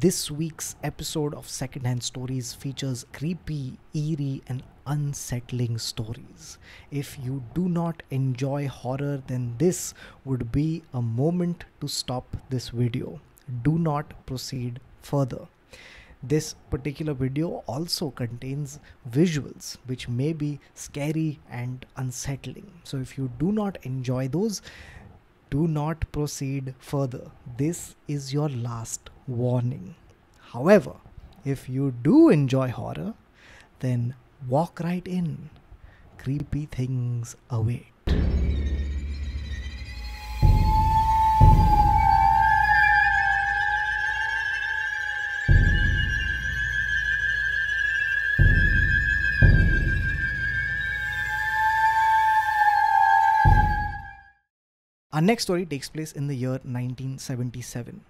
[0.00, 6.58] This week's episode of Secondhand Stories features creepy, eerie, and unsettling stories.
[6.92, 12.68] If you do not enjoy horror, then this would be a moment to stop this
[12.68, 13.20] video.
[13.64, 15.48] Do not proceed further.
[16.22, 18.78] This particular video also contains
[19.10, 22.70] visuals which may be scary and unsettling.
[22.84, 24.62] So, if you do not enjoy those,
[25.50, 27.30] do not proceed further.
[27.56, 29.94] This is your last warning.
[30.52, 30.96] However,
[31.44, 33.14] if you do enjoy horror,
[33.80, 34.14] then
[34.48, 35.50] walk right in.
[36.18, 37.97] Creepy things await.
[55.18, 58.02] Our next story takes place in the year 1977.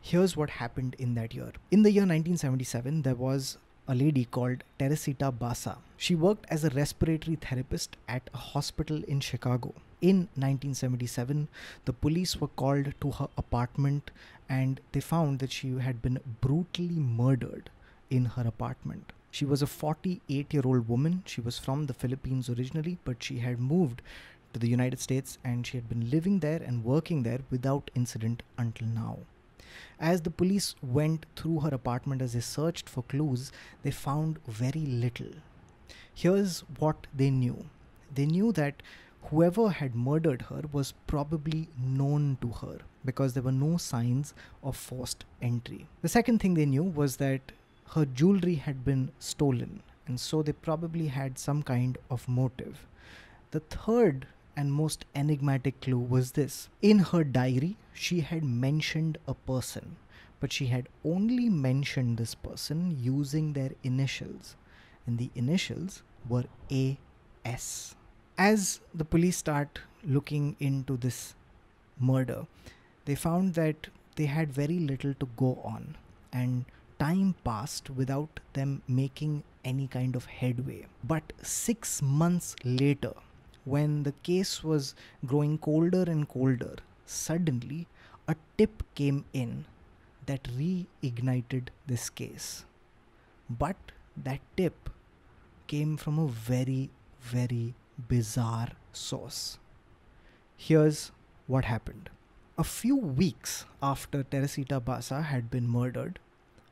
[0.00, 1.52] Here's what happened in that year.
[1.70, 5.76] In the year 1977, there was a lady called Teresita Basa.
[5.98, 9.74] She worked as a respiratory therapist at a hospital in Chicago.
[10.00, 11.48] In 1977,
[11.84, 14.10] the police were called to her apartment
[14.48, 17.68] and they found that she had been brutally murdered
[18.08, 19.12] in her apartment.
[19.30, 21.24] She was a 48 year old woman.
[21.26, 24.00] She was from the Philippines originally, but she had moved
[24.54, 28.42] to the United States and she had been living there and working there without incident
[28.56, 29.18] until now.
[30.00, 33.52] As the police went through her apartment as they searched for clues,
[33.82, 35.32] they found very little.
[36.14, 37.66] Here's what they knew
[38.14, 38.82] they knew that
[39.24, 44.76] whoever had murdered her was probably known to her because there were no signs of
[44.76, 45.86] forced entry.
[46.02, 47.52] The second thing they knew was that
[47.94, 52.86] her jewelry had been stolen, and so they probably had some kind of motive.
[53.50, 56.68] The third and most enigmatic clue was this.
[56.82, 59.96] In her diary, she had mentioned a person,
[60.40, 64.56] but she had only mentioned this person using their initials,
[65.06, 67.94] and the initials were AS.
[68.36, 71.34] As the police start looking into this
[71.98, 72.46] murder,
[73.04, 75.96] they found that they had very little to go on,
[76.32, 76.64] and
[76.98, 80.86] time passed without them making any kind of headway.
[81.02, 83.12] But six months later,
[83.64, 84.94] when the case was
[85.26, 86.76] growing colder and colder,
[87.06, 87.86] suddenly
[88.28, 89.64] a tip came in
[90.26, 92.64] that reignited this case.
[93.48, 93.76] But
[94.16, 94.90] that tip
[95.66, 97.74] came from a very, very
[98.08, 99.58] bizarre source.
[100.56, 101.10] Here's
[101.46, 102.10] what happened.
[102.56, 106.18] A few weeks after Teresita Basa had been murdered,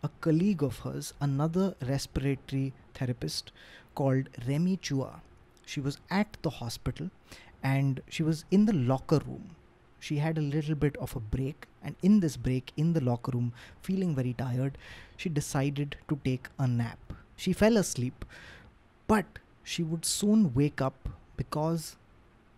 [0.03, 3.51] a colleague of hers, another respiratory therapist
[3.95, 5.21] called Remy Chua,
[5.65, 7.11] she was at the hospital
[7.63, 9.57] and she was in the locker room.
[10.01, 13.31] She had a little bit of a break, and in this break, in the locker
[13.33, 13.53] room,
[13.83, 14.77] feeling very tired,
[15.17, 16.99] she decided to take a nap.
[17.37, 18.25] She fell asleep,
[19.07, 21.97] but she would soon wake up because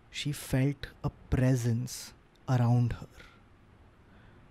[0.09, 2.13] she felt a presence
[2.49, 3.07] around her.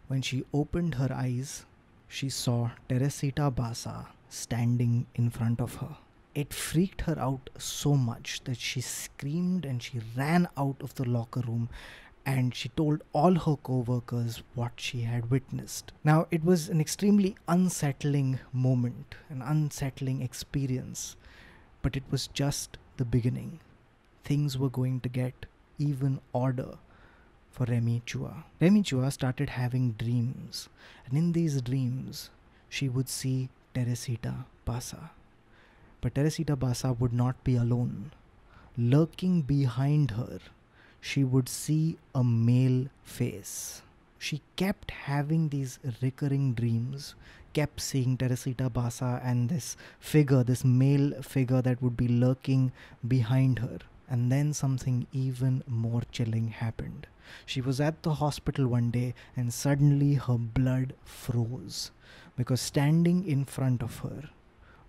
[0.07, 1.67] When she opened her eyes,
[2.07, 5.97] she saw Teresita Basa standing in front of her
[6.35, 11.09] it freaked her out so much that she screamed and she ran out of the
[11.09, 11.69] locker room
[12.27, 15.93] and she told all her co-workers what she had witnessed.
[16.03, 21.17] Now it was an extremely unsettling moment, an unsettling experience,
[21.83, 23.61] but it was just the beginning.
[24.25, 25.47] Things were going to get
[25.79, 26.79] even odder
[27.51, 28.45] for Remy Chua.
[28.61, 30.69] Remy Chua started having dreams,
[31.07, 32.31] and in these dreams,
[32.69, 35.11] she would see Teresita Basa.
[36.05, 38.11] But Teresita Basa would not be alone.
[38.77, 40.39] Lurking behind her,
[41.01, 43.81] she would see a male face.
[44.19, 47.15] She kept having these recurring dreams,
[47.55, 52.71] kept seeing Teresita Basa and this figure, this male figure that would be lurking
[53.09, 53.79] behind her.
[54.07, 57.07] And then something even more chilling happened.
[57.47, 61.93] She was at the hospital one day and suddenly her blood froze
[62.37, 64.29] because standing in front of her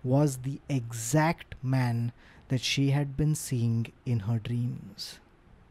[0.06, 2.12] was the exact man
[2.48, 5.18] that she had been seeing in her dreams.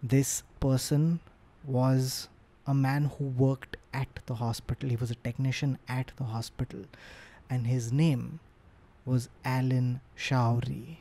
[0.03, 1.21] This person
[1.63, 2.27] was
[2.67, 4.89] a man who worked at the hospital.
[4.89, 6.81] He was a technician at the hospital,
[7.49, 8.39] and his name
[9.05, 10.97] was Alan Showery.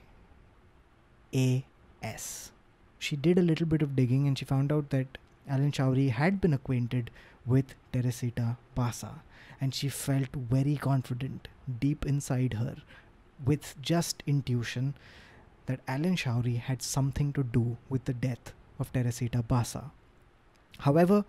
[1.34, 2.52] A.S.
[2.98, 6.40] She did a little bit of digging and she found out that Alan Showery had
[6.40, 7.10] been acquainted
[7.44, 9.14] with Teresita Basa,
[9.60, 11.48] and she felt very confident
[11.80, 12.76] deep inside her
[13.44, 14.94] with just intuition
[15.66, 19.90] that Alan Showery had something to do with the death of Teresita Basa.
[20.80, 21.24] However,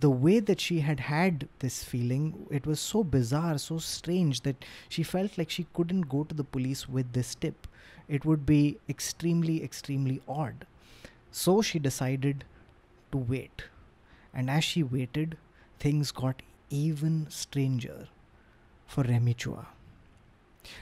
[0.00, 4.64] the way that she had had this feeling, it was so bizarre, so strange that
[4.88, 7.66] she felt like she couldn't go to the police with this tip.
[8.08, 10.66] It would be extremely, extremely odd.
[11.32, 12.44] So she decided
[13.10, 13.64] to wait.
[14.32, 15.36] And as she waited,
[15.80, 18.08] things got even stranger
[18.86, 19.66] for Remy Chua.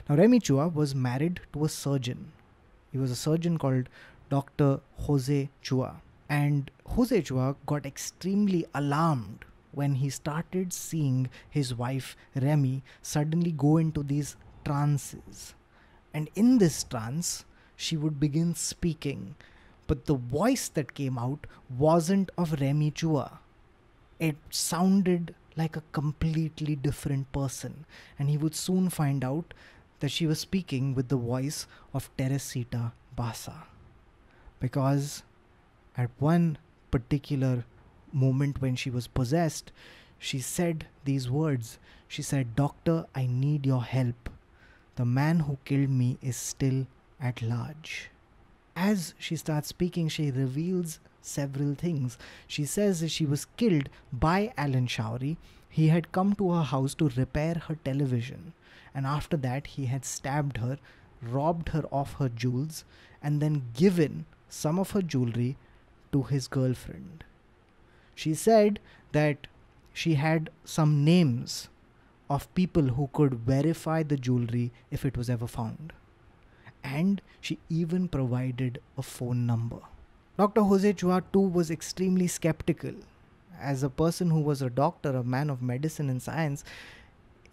[0.07, 2.31] Now, Remy Chua was married to a surgeon.
[2.91, 3.89] He was a surgeon called
[4.29, 4.79] Dr.
[4.99, 5.95] Jose Chua.
[6.29, 13.77] And Jose Chua got extremely alarmed when he started seeing his wife Remy suddenly go
[13.77, 14.35] into these
[14.65, 15.53] trances.
[16.13, 17.45] And in this trance,
[17.75, 19.35] she would begin speaking.
[19.85, 21.45] But the voice that came out
[21.77, 23.37] wasn't of Remy Chua.
[24.19, 27.85] It sounded like a completely different person.
[28.17, 29.53] And he would soon find out
[29.99, 33.63] that she was speaking with the voice of Teresita Basa.
[34.59, 35.23] Because
[35.97, 36.57] at one
[36.91, 37.65] particular
[38.13, 39.71] moment when she was possessed,
[40.19, 41.79] she said these words.
[42.07, 44.29] She said, Doctor, I need your help.
[44.95, 46.87] The man who killed me is still
[47.19, 48.09] at large.
[48.75, 52.17] As she starts speaking, she reveals several things.
[52.47, 55.37] She says that she was killed by Alan Showery.
[55.69, 58.53] He had come to her house to repair her television,
[58.97, 60.79] and after that, he had stabbed her,
[61.21, 62.83] robbed her of her jewels,
[63.21, 65.55] and then given some of her jewelry
[66.11, 67.23] to his girlfriend.
[68.15, 68.79] She said
[69.11, 69.45] that
[69.93, 71.69] she had some names
[72.27, 75.93] of people who could verify the jewelry if it was ever found.
[76.83, 79.81] And she even provided a phone number.
[80.39, 80.63] Dr.
[80.63, 82.95] Jose Chua too was extremely skeptical.
[83.59, 86.63] As a person who was a doctor, a man of medicine and science,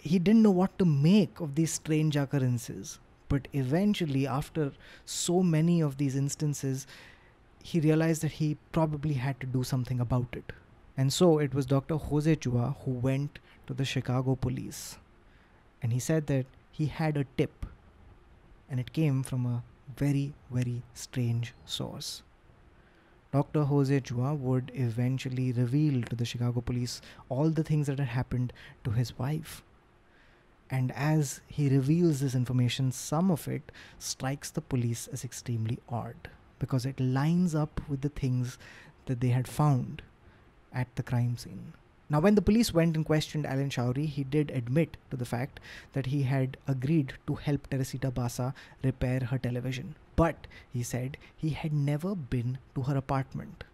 [0.05, 2.99] he didn't know what to make of these strange occurrences.
[3.31, 4.73] But eventually, after
[5.07, 6.87] so many of these instances,
[7.63, 10.53] he realized that he probably had to do something about it.
[10.99, 11.97] And so it was Dr.
[11.97, 14.99] Jose Chua who went to the Chicago police.
[15.83, 17.65] And he said that he had a tip,
[18.69, 19.63] and it came from a
[19.97, 22.23] very, very strange source.
[23.33, 23.65] Dr.
[23.65, 28.53] Jose Chua would eventually reveal to the Chicago police all the things that had happened
[28.85, 29.63] to his wife.
[30.71, 36.29] And as he reveals this information, some of it strikes the police as extremely odd
[36.59, 38.59] because it lines up with the things
[39.07, 40.03] that they had found
[40.73, 41.75] at the crime scene.
[42.11, 45.59] Now, when the police went and questioned Alan Showery, he did admit to the fact
[45.95, 49.95] that he had agreed to help Teresita Basa repair her television.
[50.17, 53.65] But, he said, he had never been to her apartment.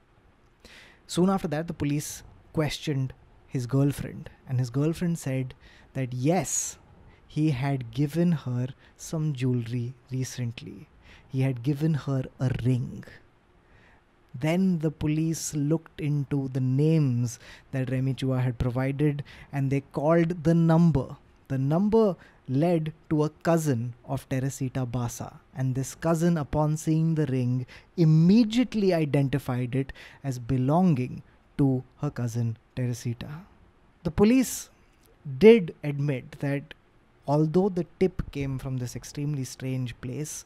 [1.06, 2.22] Soon after that, the police
[2.52, 3.12] questioned
[3.48, 5.54] his girlfriend, and his girlfriend said
[5.94, 6.78] that yes,
[7.36, 8.68] he had given her
[9.08, 10.78] some jewelry recently
[11.32, 13.04] he had given her a ring.
[14.34, 17.38] Then the police looked into the names
[17.72, 21.16] that Remy Chua had provided and they called the number.
[21.48, 22.16] The number
[22.48, 27.66] led to a cousin of Teresita Basa, and this cousin, upon seeing the ring,
[27.96, 29.92] immediately identified it
[30.24, 31.22] as belonging
[31.58, 33.28] to her cousin Teresita.
[34.04, 34.70] The police
[35.38, 36.74] did admit that
[37.26, 40.44] although the tip came from this extremely strange place,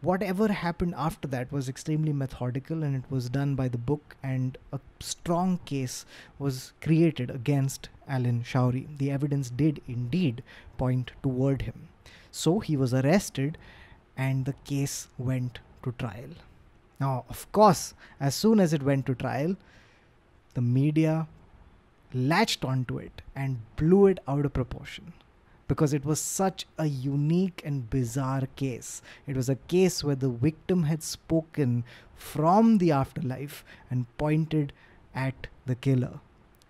[0.00, 4.58] whatever happened after that was extremely methodical and it was done by the book and
[4.72, 6.04] a strong case
[6.38, 8.86] was created against Alan Showery.
[8.98, 10.42] The evidence did indeed
[10.76, 11.88] point toward him.
[12.30, 13.56] So he was arrested
[14.16, 16.30] and the case went to trial.
[17.00, 19.56] Now, of course, as soon as it went to trial,
[20.52, 21.26] the media
[22.12, 25.12] latched onto it and blew it out of proportion
[25.68, 29.02] because it was such a unique and bizarre case.
[29.26, 34.72] It was a case where the victim had spoken from the afterlife and pointed
[35.14, 36.20] at the killer.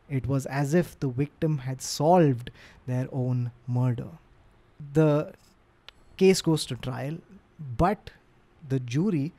[0.09, 2.51] It was as if the victim had solved
[2.87, 4.09] their own murder.
[4.93, 5.33] The
[6.17, 7.19] case goes to trial,
[7.77, 8.11] but
[8.69, 9.33] the jury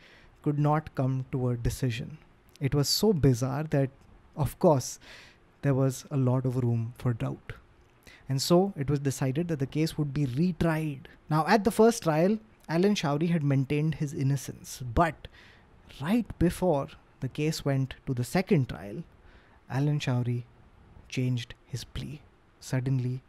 [0.43, 2.17] could not come to a decision.
[2.59, 3.89] It was so bizarre that,
[4.35, 4.99] of course,
[5.61, 7.53] there was a lot of room for doubt
[8.27, 11.01] and so it was decided that the case would be retried.
[11.29, 15.27] Now, at the first trial, Alan Showery had maintained his innocence, but
[16.01, 16.87] right before
[17.19, 19.03] the case went to the second trial,
[19.69, 20.45] Alan Showery
[21.09, 22.21] changed his plea.
[22.59, 23.21] Suddenly,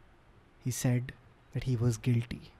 [0.63, 1.13] he said
[1.53, 2.51] that he was guilty,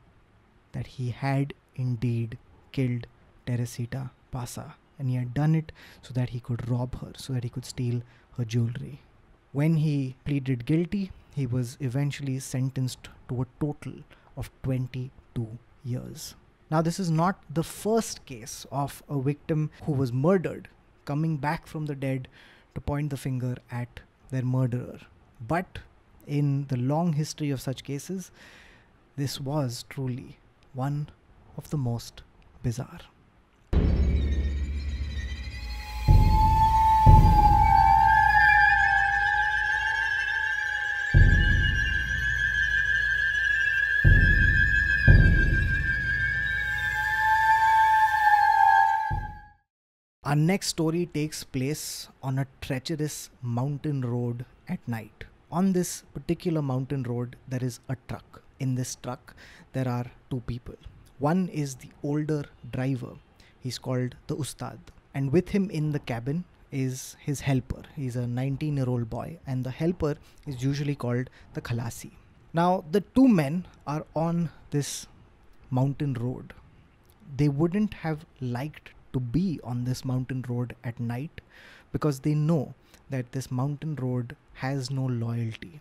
[0.71, 2.37] that he had indeed
[2.71, 3.07] killed
[3.47, 7.43] Teresita Basa, and he had done it so that he could rob her, so that
[7.43, 8.01] he could steal
[8.37, 9.01] her jewelry.
[9.57, 14.03] When he pleaded guilty, he was eventually sentenced to a total
[14.35, 16.35] of 22 years.
[16.69, 20.67] Now, this is not the first case of a victim who was murdered
[21.05, 22.27] coming back from the dead
[22.75, 24.99] to point the finger at their murderer.
[25.41, 25.79] But
[26.27, 28.29] in the long history of such cases,
[29.15, 30.37] this was truly
[30.75, 31.09] one
[31.57, 32.21] of the most
[32.61, 32.99] bizarre.
[50.27, 55.23] Our next story takes place on a treacherous mountain road at night.
[55.49, 58.41] On this particular mountain road, there is a truck.
[58.59, 59.33] In this truck,
[59.71, 60.75] there are two people.
[61.19, 62.43] One is the older
[62.73, 63.13] driver,
[63.61, 64.79] he's called the Ustad,
[65.13, 66.43] and with him in the cabin
[66.73, 67.83] is his helper.
[67.95, 70.15] He's a 19 year old boy, and the helper
[70.45, 72.11] is usually called the Khalasi.
[72.51, 73.65] Now, the two men
[73.95, 75.07] are on this
[75.71, 76.51] mountain road.
[77.37, 81.41] They wouldn't have liked to be on this mountain road at night
[81.91, 82.75] because they know
[83.09, 85.79] that this mountain road has no loyalty.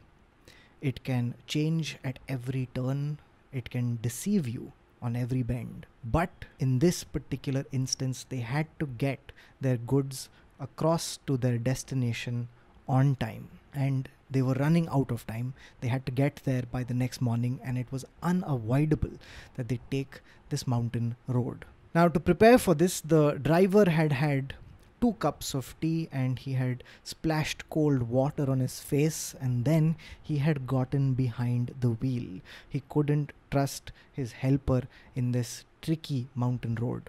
[0.80, 3.18] It can change at every turn,
[3.52, 5.84] it can deceive you on every bend.
[6.04, 10.28] But in this particular instance, they had to get their goods
[10.58, 12.48] across to their destination
[12.88, 15.54] on time and they were running out of time.
[15.80, 19.12] They had to get there by the next morning, and it was unavoidable
[19.54, 21.64] that they take this mountain road.
[21.96, 24.52] Now, to prepare for this, the driver had had
[25.00, 29.96] two cups of tea and he had splashed cold water on his face and then
[30.22, 32.42] he had gotten behind the wheel.
[32.68, 34.82] He couldn't trust his helper
[35.14, 37.08] in this tricky mountain road.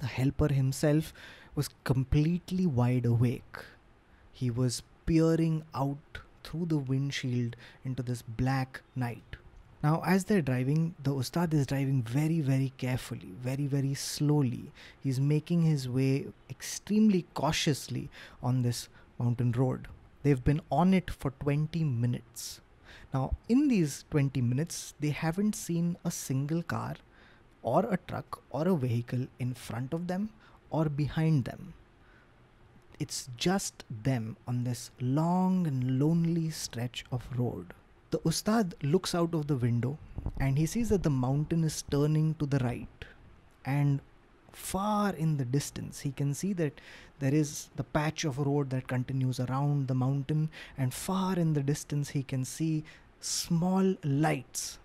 [0.00, 1.12] The helper himself
[1.54, 3.58] was completely wide awake.
[4.32, 7.54] He was peering out through the windshield
[7.84, 9.36] into this black night.
[9.82, 14.72] Now, as they're driving, the Ustad is driving very, very carefully, very, very slowly.
[15.00, 18.10] He's making his way extremely cautiously
[18.42, 18.88] on this
[19.20, 19.86] mountain road.
[20.24, 22.60] They've been on it for 20 minutes.
[23.14, 26.96] Now, in these 20 minutes, they haven't seen a single car
[27.62, 30.30] or a truck or a vehicle in front of them
[30.70, 31.74] or behind them.
[32.98, 37.74] It's just them on this long and lonely stretch of road.
[38.10, 39.98] The Ustad looks out of the window
[40.40, 43.04] and he sees that the mountain is turning to the right.
[43.64, 44.00] And
[44.52, 46.80] far in the distance, he can see that
[47.18, 50.50] there is the patch of road that continues around the mountain.
[50.76, 52.84] And far in the distance, he can see
[53.20, 54.78] small lights.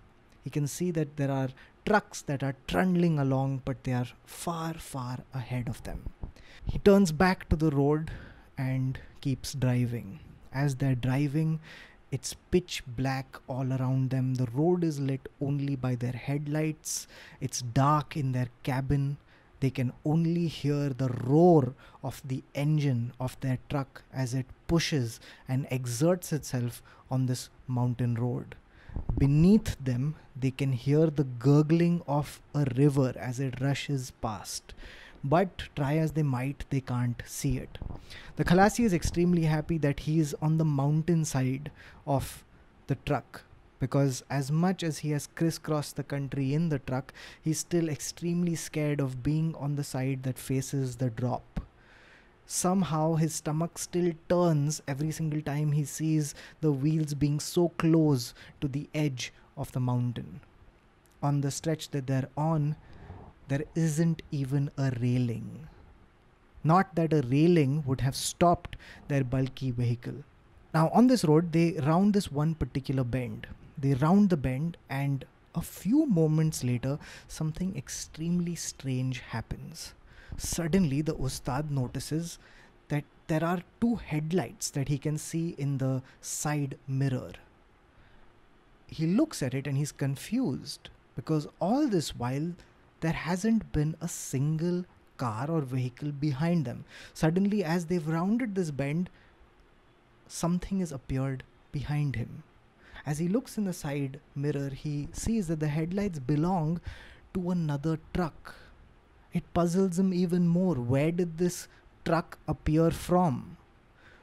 [0.44, 1.50] He can see that there are
[1.86, 6.10] trucks that are trundling along, but they are far, far ahead of them.
[6.66, 8.12] He turns back to the road
[8.58, 10.20] and keeps driving.
[10.54, 11.60] As they're driving,
[12.14, 14.36] it's pitch black all around them.
[14.36, 17.08] The road is lit only by their headlights.
[17.42, 19.18] It's dark in their cabin.
[19.62, 25.20] They can only hear the roar of the engine of their truck as it pushes
[25.48, 28.56] and exerts itself on this mountain road.
[29.18, 34.76] Beneath them, they can hear the gurgling of a river as it rushes past
[35.24, 37.78] but try as they might, they can't see it.
[38.36, 41.72] The Khalasi is extremely happy that he is on the mountain side
[42.06, 42.44] of
[42.88, 43.44] the truck
[43.80, 48.56] because as much as he has crisscrossed the country in the truck, he's still extremely
[48.56, 51.60] scared of being on the side that faces the drop.
[52.46, 58.34] Somehow his stomach still turns every single time he sees the wheels being so close
[58.62, 60.40] to the edge of the mountain.
[61.22, 62.78] On the stretch that they're on,
[63.54, 65.68] there isn't even a railing.
[66.64, 68.78] Not that a railing would have stopped
[69.10, 70.24] their bulky vehicle.
[70.74, 73.46] Now, on this road, they round this one particular bend.
[73.78, 79.94] They round the bend, and a few moments later, something extremely strange happens.
[80.38, 82.40] Suddenly, the Ustad notices
[82.88, 87.34] that there are two headlights that he can see in the side mirror.
[88.88, 92.54] He looks at it and he's confused because all this while
[93.04, 94.86] there hasn't been a single
[95.18, 96.86] car or vehicle behind them.
[97.14, 99.10] Suddenly, as they've rounded this bend,
[100.28, 102.44] something has appeared behind him.
[103.06, 106.80] As he looks in the side mirror, he sees that the headlights belong
[107.34, 108.56] to another truck.
[109.34, 110.76] It puzzles him even more.
[110.76, 111.68] Where did this
[112.06, 113.58] truck appear from?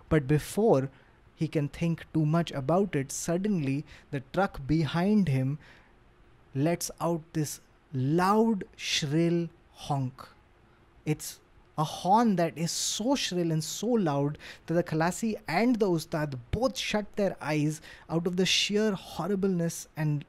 [0.09, 0.91] But before
[1.37, 5.59] he can think too much about it, suddenly the truck behind him
[6.55, 7.61] lets out this
[7.92, 10.28] loud, shrill honk.
[11.04, 11.40] It's
[11.78, 16.38] a horn that is so shrill and so loud that the Khalasi and the Ustad
[16.50, 20.25] both shut their eyes out of the sheer horribleness and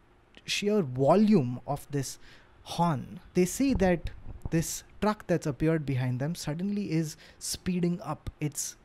[0.46, 2.20] sheer volume of this
[2.64, 3.20] horn.
[3.34, 4.12] They see that
[4.50, 8.30] this truck that's appeared behind them suddenly is speeding up.
[8.40, 8.76] It's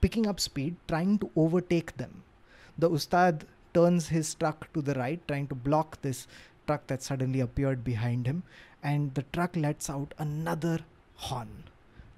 [0.00, 2.22] picking up speed, trying to overtake them.
[2.78, 3.44] The Ustad
[3.74, 6.26] turns his truck to the right, trying to block this
[6.68, 8.44] truck that suddenly appeared behind him,
[8.82, 10.78] and the truck lets out another
[11.16, 11.64] horn.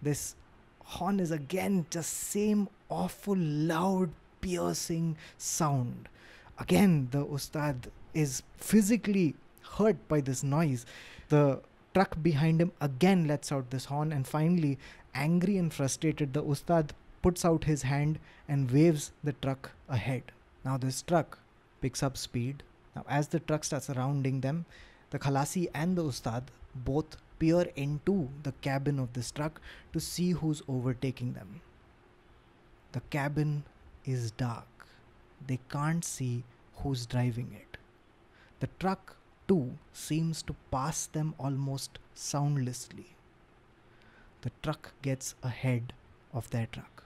[0.02, 0.34] This
[0.84, 4.10] horn is again just same awful loud
[4.42, 6.08] piercing sound.
[6.58, 9.36] Again, the Ustad is physically
[9.76, 10.84] hurt by this noise.
[11.28, 11.60] The
[11.94, 14.78] truck behind him again lets out this horn, and finally,
[15.14, 16.92] angry and frustrated, the Ustad
[17.22, 20.32] puts out his hand and waves the truck ahead.
[20.64, 21.38] Now, this truck
[21.80, 22.62] picks up speed.
[22.94, 24.64] Now, as the truck starts surrounding them,
[25.10, 29.60] the Khalasi and the Ustad both peer into the cabin of this truck
[29.92, 31.60] to see who's overtaking them.
[32.92, 33.64] The cabin
[34.04, 34.66] is dark.
[35.46, 36.44] They can't see
[36.76, 37.78] who's driving it.
[38.60, 39.16] The truck,
[39.48, 43.14] too, seems to pass them almost soundlessly.
[44.42, 45.92] The truck gets ahead
[46.32, 47.04] of their truck.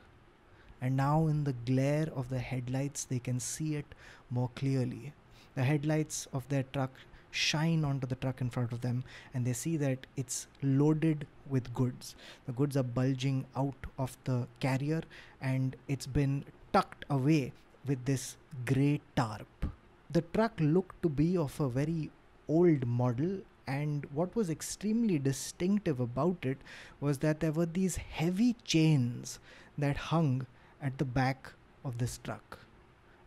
[0.81, 3.95] And now, in the glare of the headlights, they can see it
[4.31, 5.13] more clearly.
[5.55, 6.91] The headlights of their truck
[7.31, 11.75] shine onto the truck in front of them and they see that it's loaded with
[11.75, 12.15] goods.
[12.47, 15.03] The goods are bulging out of the carrier
[15.41, 17.53] and it's been tucked away
[17.87, 19.67] with this grey tarp.
[20.11, 22.11] The truck looked to be of a very
[22.49, 26.59] old model and what was extremely distinctive about it
[27.01, 29.39] was that there were these heavy chains
[29.79, 30.47] that hung
[30.83, 31.53] at the back
[31.85, 32.59] of this truck.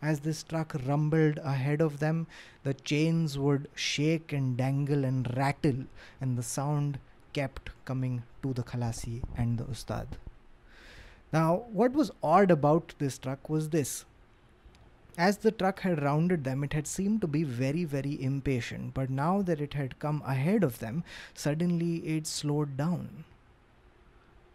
[0.01, 2.27] As this truck rumbled ahead of them,
[2.63, 5.85] the chains would shake and dangle and rattle,
[6.21, 6.99] and the sound
[7.33, 10.17] kept coming to the Khalasi and the Ustad.
[11.33, 14.05] Now, what was odd about this truck was this.
[15.17, 19.09] As the truck had rounded them, it had seemed to be very, very impatient, but
[19.09, 23.25] now that it had come ahead of them, suddenly it slowed down.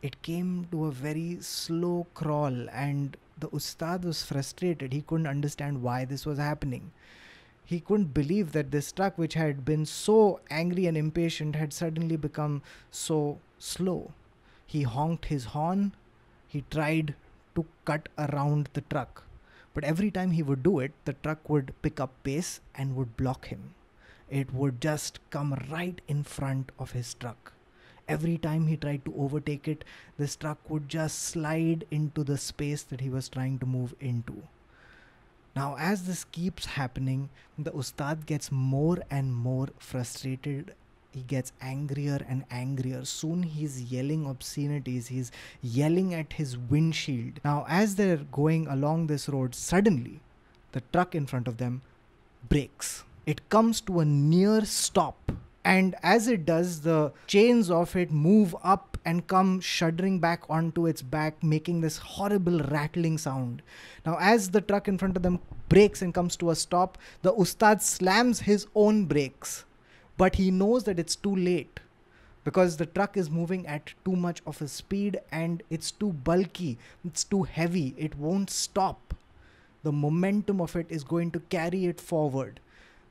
[0.02, 4.92] It came to a very slow crawl, and the Ustad was frustrated.
[4.92, 6.92] He couldn't understand why this was happening.
[7.64, 12.16] He couldn't believe that this truck, which had been so angry and impatient, had suddenly
[12.16, 12.62] become
[12.92, 14.12] so slow.
[14.64, 15.92] He honked his horn.
[16.46, 17.14] He tried
[17.56, 19.24] to cut around the truck.
[19.74, 23.16] But every time he would do it, the truck would pick up pace and would
[23.16, 23.74] block him.
[24.30, 27.51] It would just come right in front of his truck.
[28.12, 29.84] Every time he tried to overtake it,
[30.18, 34.42] this truck would just slide into the space that he was trying to move into.
[35.56, 40.74] Now, as this keeps happening, the Ustad gets more and more frustrated.
[41.10, 43.06] He gets angrier and angrier.
[43.06, 45.08] Soon he's yelling obscenities.
[45.08, 47.40] He's yelling at his windshield.
[47.44, 50.20] Now, as they're going along this road, suddenly
[50.72, 51.80] the truck in front of them
[52.50, 53.04] breaks.
[53.24, 55.32] It comes to a near stop
[55.64, 60.86] and as it does, the chains of it move up and come shuddering back onto
[60.86, 63.62] its back, making this horrible rattling sound.
[64.04, 67.32] Now, as the truck in front of them brakes and comes to a stop, the
[67.32, 69.64] Ustad slams his own brakes,
[70.16, 71.80] but he knows that it's too late
[72.44, 76.76] because the truck is moving at too much of a speed and it's too bulky,
[77.04, 79.14] it's too heavy, it won't stop.
[79.84, 82.60] The momentum of it is going to carry it forward.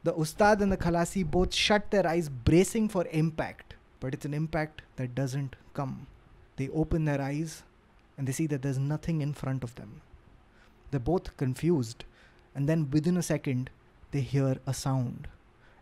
[0.03, 4.33] The Ustad and the Khalasi both shut their eyes, bracing for impact, but it's an
[4.33, 6.07] impact that doesn't come.
[6.55, 7.63] They open their eyes
[8.17, 10.01] and they see that there's nothing in front of them.
[10.89, 12.03] They're both confused,
[12.55, 13.69] and then within a second,
[14.11, 15.27] they hear a sound.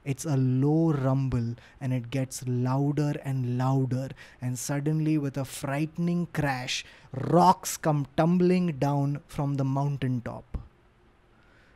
[0.05, 4.09] It's a low rumble and it gets louder and louder,
[4.41, 10.57] and suddenly, with a frightening crash, rocks come tumbling down from the mountaintop.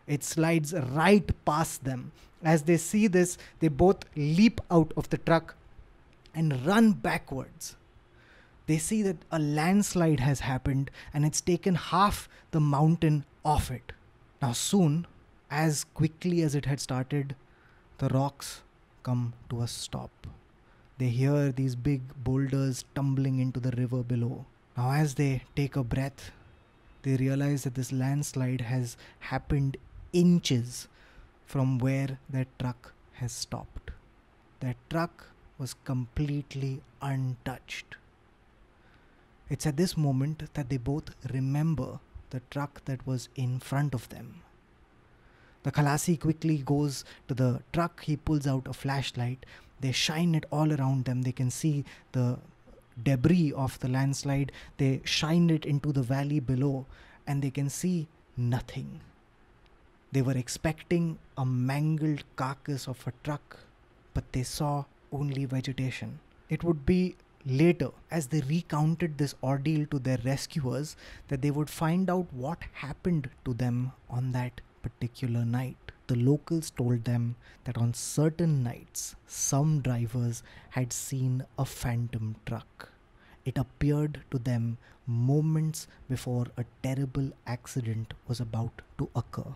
[0.08, 2.12] It slides right past them,
[2.44, 5.56] as they see this, they both leap out of the truck
[6.36, 7.76] and run backwards.
[8.66, 13.92] They see that a landslide has happened and it's taken half the mountain off it.
[14.42, 15.06] Now, soon,
[15.52, 17.36] as quickly as it had started,
[17.98, 18.62] the rocks
[19.04, 20.12] come to a stop.
[20.98, 24.46] They hear these big boulders tumbling into the river below.
[24.78, 26.32] Now, as they take a breath,
[27.04, 29.78] they realize that this landslide has happened
[30.14, 30.88] inches
[31.46, 33.92] from where their truck has stopped.
[34.60, 35.28] Their truck
[35.58, 37.96] was completely untouched.
[39.50, 44.10] It's at this moment that they both remember the truck that was in front of
[44.10, 44.42] them.
[45.64, 49.46] The Khalasi quickly goes to the truck, he pulls out a flashlight.
[49.80, 51.22] They shine it all around them.
[51.22, 52.40] They can see the
[53.02, 54.52] debris of the landslide.
[54.78, 56.86] They shine it into the valley below,
[57.28, 59.02] and they can see nothing.
[60.14, 63.58] They were expecting a mangled carcass of a truck,
[64.14, 66.20] but they saw only vegetation.
[66.50, 67.16] It would be
[67.48, 70.96] later, as they recounted this ordeal to their rescuers,
[71.30, 75.78] that they would find out what happened to them on that particular night.
[76.06, 82.90] The locals told them that on certain nights, some drivers had seen a phantom truck.
[83.46, 89.56] It appeared to them moments before a terrible accident was about to occur.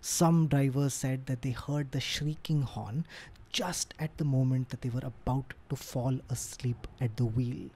[0.00, 3.06] Some drivers said that they heard the shrieking horn
[3.50, 7.68] just at the moment that they were about to fall asleep at the wheel.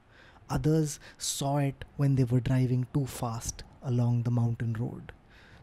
[0.49, 5.13] Others saw it when they were driving too fast along the mountain road.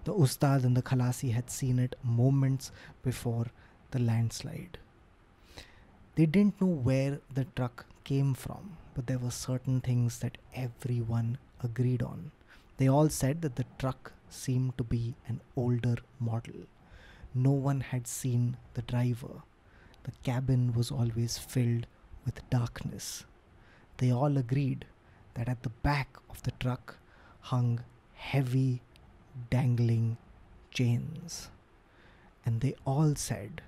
[0.04, 2.72] The Ustad and the Khalasi had seen it moments
[3.04, 3.48] before
[3.92, 4.78] the landslide.
[6.16, 11.38] They didn't know where the truck came from, but there were certain things that everyone
[11.64, 12.32] agreed on.
[12.78, 16.68] They all said that the truck seemed to be an older model.
[17.34, 19.44] No one had seen the driver.
[20.04, 21.88] The cabin was always filled
[22.26, 23.26] with darkness.
[23.98, 24.86] They all agreed
[25.36, 26.98] that at the back of the truck
[27.42, 27.82] hung
[28.14, 28.82] heavy,
[29.50, 30.18] dangling
[30.72, 31.50] chains.
[32.46, 33.62] And they all said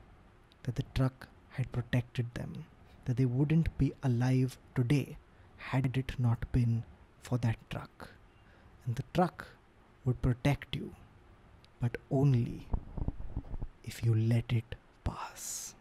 [0.64, 2.66] that the truck had protected them,
[3.06, 5.18] that they wouldn't be alive today
[5.58, 6.84] had it not been
[7.22, 8.10] for that truck.
[8.86, 9.48] And the truck
[10.06, 10.92] would protect you,
[11.82, 12.68] but only
[13.84, 15.76] if you let it pass.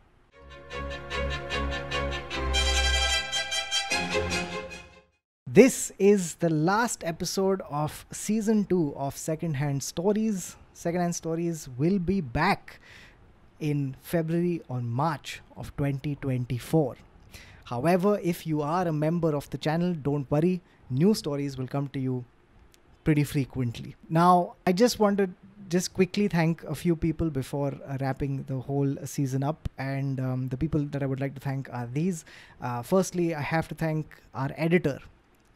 [5.46, 10.56] This is the last episode of season 2 of Secondhand Stories.
[10.72, 12.80] Secondhand Stories will be back
[13.60, 16.96] in February or March of 2024.
[17.64, 20.60] However, if you are a member of the channel, don't worry,
[20.90, 22.24] new stories will come to you
[23.04, 23.94] pretty frequently.
[24.08, 25.30] Now, I just want to
[25.68, 29.68] just quickly thank a few people before uh, wrapping the whole season up.
[29.78, 32.24] And um, the people that I would like to thank are these.
[32.60, 34.98] Uh, firstly, I have to thank our editor,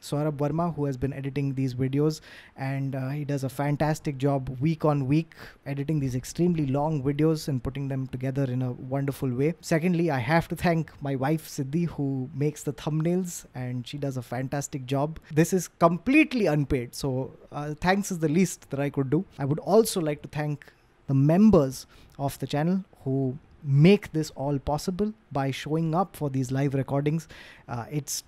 [0.00, 2.20] Saurabh Verma, who has been editing these videos,
[2.56, 5.32] and uh, he does a fantastic job week on week
[5.66, 9.54] editing these extremely long videos and putting them together in a wonderful way.
[9.60, 14.16] Secondly, I have to thank my wife Siddhi, who makes the thumbnails, and she does
[14.16, 15.18] a fantastic job.
[15.32, 19.24] This is completely unpaid, so uh, thanks is the least that I could do.
[19.38, 20.72] I would also like to thank
[21.06, 21.86] the members
[22.18, 27.28] of the channel who make this all possible by showing up for these live recordings.
[27.68, 28.22] Uh, it's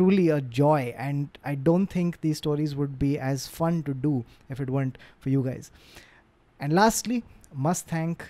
[0.00, 4.24] truly a joy and i don't think these stories would be as fun to do
[4.48, 5.70] if it weren't for you guys.
[6.58, 8.24] And lastly must thank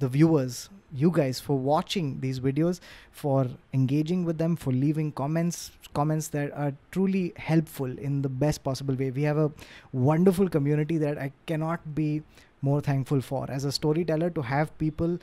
[0.00, 2.80] the viewers you guys for watching these videos
[3.12, 8.64] for engaging with them for leaving comments comments that are truly helpful in the best
[8.64, 9.10] possible way.
[9.10, 9.52] We have a
[9.92, 12.22] wonderful community that i cannot be
[12.62, 13.44] more thankful for.
[13.48, 15.16] As a storyteller to have people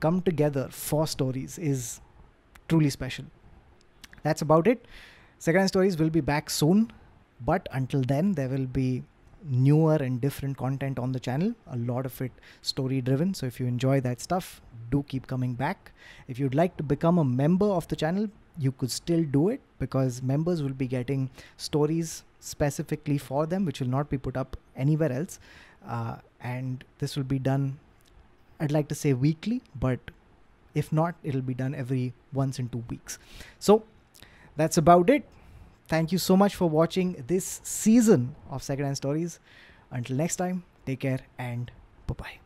[0.00, 2.00] come together for stories is
[2.68, 3.26] truly special
[4.22, 4.84] that's about it.
[5.38, 6.90] Second Stories will be back soon,
[7.44, 9.02] but until then, there will be
[9.44, 11.54] newer and different content on the channel.
[11.72, 12.32] A lot of it
[12.62, 13.34] story driven.
[13.34, 15.92] So if you enjoy that stuff, do keep coming back.
[16.28, 19.60] If you'd like to become a member of the channel, you could still do it
[19.78, 24.56] because members will be getting stories specifically for them, which will not be put up
[24.76, 25.40] anywhere else.
[25.86, 27.78] Uh, and this will be done,
[28.60, 29.98] I'd like to say weekly, but
[30.74, 33.18] if not, it'll be done every once in two weeks.
[33.58, 33.84] So
[34.56, 35.24] that's about it.
[35.88, 39.40] Thank you so much for watching this season of Secondhand Stories.
[39.90, 41.70] Until next time, take care and
[42.06, 42.38] bye bye.